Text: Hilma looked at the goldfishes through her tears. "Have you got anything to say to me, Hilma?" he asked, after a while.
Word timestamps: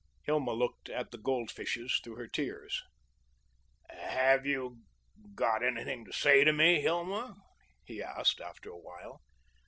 Hilma 0.23 0.51
looked 0.53 0.89
at 0.89 1.11
the 1.11 1.19
goldfishes 1.19 2.01
through 2.03 2.15
her 2.15 2.27
tears. 2.27 2.81
"Have 3.91 4.47
you 4.47 4.79
got 5.35 5.63
anything 5.63 6.05
to 6.05 6.11
say 6.11 6.43
to 6.43 6.51
me, 6.51 6.81
Hilma?" 6.81 7.35
he 7.85 8.01
asked, 8.01 8.41
after 8.41 8.71
a 8.71 8.79
while. 8.79 9.21